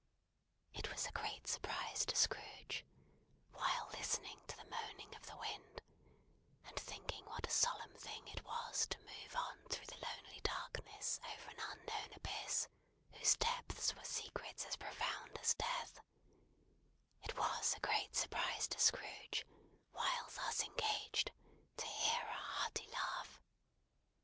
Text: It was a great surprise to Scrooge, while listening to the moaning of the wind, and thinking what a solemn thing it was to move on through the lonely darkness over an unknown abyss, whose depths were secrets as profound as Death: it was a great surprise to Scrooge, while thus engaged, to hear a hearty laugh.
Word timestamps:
It 0.73 0.89
was 0.91 1.05
a 1.05 1.11
great 1.11 1.45
surprise 1.45 2.07
to 2.07 2.15
Scrooge, 2.15 2.83
while 3.51 3.85
listening 3.93 4.39
to 4.47 4.57
the 4.57 4.65
moaning 4.65 5.13
of 5.13 5.27
the 5.27 5.37
wind, 5.37 5.79
and 6.65 6.75
thinking 6.75 7.23
what 7.25 7.45
a 7.45 7.51
solemn 7.51 7.93
thing 7.93 8.27
it 8.29 8.43
was 8.43 8.87
to 8.87 8.97
move 8.97 9.35
on 9.35 9.59
through 9.69 9.85
the 9.85 10.03
lonely 10.03 10.39
darkness 10.39 11.19
over 11.31 11.51
an 11.51 11.59
unknown 11.59 12.13
abyss, 12.15 12.67
whose 13.11 13.37
depths 13.37 13.93
were 13.95 14.03
secrets 14.03 14.65
as 14.65 14.75
profound 14.75 15.37
as 15.37 15.53
Death: 15.53 15.99
it 17.21 17.37
was 17.37 17.75
a 17.75 17.79
great 17.81 18.15
surprise 18.15 18.67
to 18.69 18.79
Scrooge, 18.79 19.45
while 19.91 20.27
thus 20.35 20.63
engaged, 20.63 21.31
to 21.77 21.85
hear 21.85 22.23
a 22.25 22.33
hearty 22.37 22.87
laugh. 22.87 23.39